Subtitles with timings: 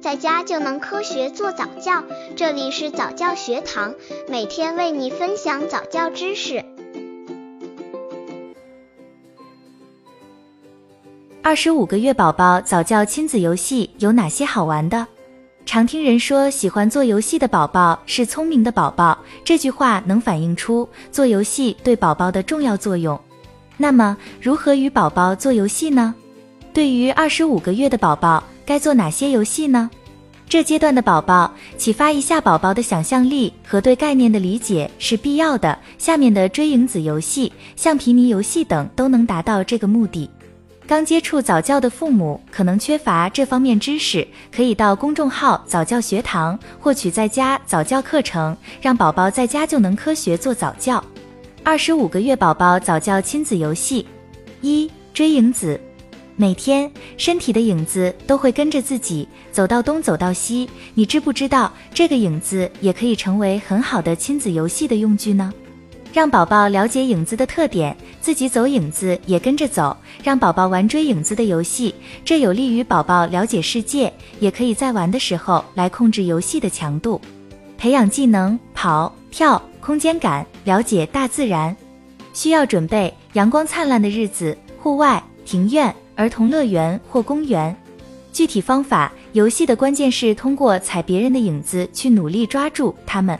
[0.00, 2.02] 在家就能科学做早教。
[2.34, 3.94] 这里是早教学堂，
[4.28, 6.64] 每天为你分享早教知识。
[11.42, 15.06] 二十五个月宝宝早教亲子游戏有哪些好玩的？
[15.66, 23.20] 常听人说，喜欢做游戏的宝宝是聪明的宝宝，这句话能反映出做游戏对宝宝的重要作用。
[23.76, 26.14] 那么，如何与宝宝做游戏呢？
[26.72, 29.90] 对于二十五个月的宝宝，该做哪些游戏呢？
[30.48, 35.76] 这阶段的宝宝，启发一下宝宝的想象力和对概念的理解是必要的。
[35.98, 40.30] 下面的追影子游戏、橡皮泥游戏等都能达到这个目的。
[40.86, 51.04] 刚接触早教的父母可能缺乏这方面知识，可以到公众号早教学堂获取在家早教课程，让宝宝在家就能科学做早教。
[51.64, 54.06] 二十五个月宝宝早教亲子游戏
[54.60, 55.80] 一追影子，
[56.40, 65.52] 每天身体的影子都会跟着自己走到东走到西，你知不知道这个影子也可以成为很好的亲子游戏的用具呢？
[66.14, 77.20] 让宝宝了解影子的特点，自己走影子也跟着走，让宝宝玩追影子的游戏，这有利于宝宝了解世界，也可以在玩的时候来控制游戏的强度，
[77.76, 81.76] 培养技能跑、跳、空间感，了解大自然。
[82.32, 87.74] 需要准备阳光灿烂的日子、户外、庭院、儿童乐园或公园。
[88.30, 93.38] 具体方法，游戏的关键是通过踩别人的影子去努力抓住他们。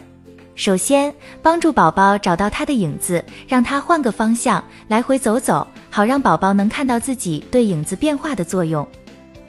[0.54, 8.86] 首先，帮助宝宝找到他的影子，让他换个方向来回走走，好让宝宝能看到自己对影子变化的作用。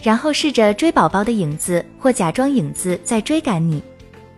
[0.02, 3.82] 然后试着追宝宝的影子，或假装影子在追赶你。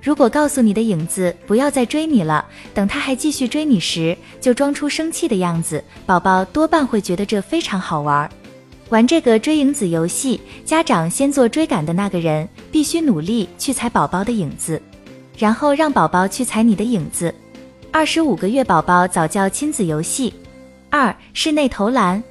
[0.03, 8.29] 如果告诉你的影子不要再追你了，等他还继续追你时，就装出生气的样子，宝宝多半会觉得这非常好玩。
[8.89, 14.81] 玩这个追影子游戏，家长先做追赶的那个人，必须努力去踩宝宝的影子。
[15.35, 17.33] 然后让宝宝去踩你的影子。
[17.91, 20.31] 二十五个月宝宝早教亲子游戏
[20.91, 22.23] 二室内投篮。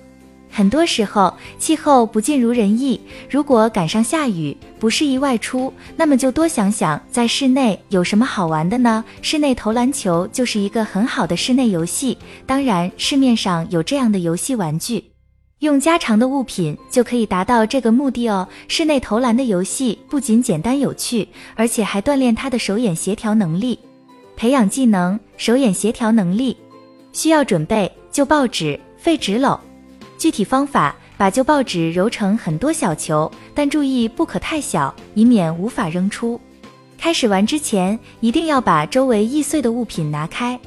[0.48, 9.02] 很多时候气候不尽如人意，如果赶上下雨不适宜外出，那么就多想想在室内有什么好玩的呢？
[9.20, 12.16] 室内投篮球就是一个很好的室内游戏。
[12.46, 15.11] 当然，市面上有这样的游戏玩具。
[15.62, 18.48] 用家常的物品就可以达到这个目的哦。
[18.66, 23.78] 室内投篮的游戏不仅简单有趣，而且还锻炼他的手眼协调能力，
[24.34, 26.56] 培养技能手眼协调能力。
[27.12, 29.56] 需要准备旧报纸、废纸篓。
[30.18, 36.40] 具体方法：把旧报纸揉成很多小球，但注意不可太小，以免无法扔出。
[36.98, 40.58] 开始玩之前，一定要把周围易碎的物品拿开。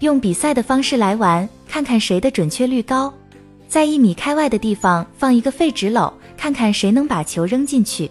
[0.00, 3.10] 用比赛的方式来玩，看看谁的准确率高。
[3.68, 8.10] 在一米开外的地方放一个废纸篓，看看谁能把球扔进去。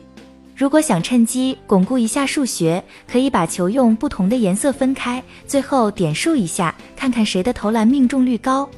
[0.56, 8.70] 如果想趁机巩固一下数学，可以把球用不同的颜色分开，最后点数一下，看看谁的投篮命中率高。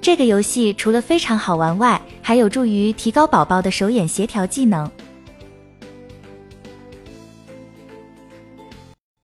[0.00, 4.90] 这个游戏除了非常好玩外，还有助于提高宝宝的手眼协调技能。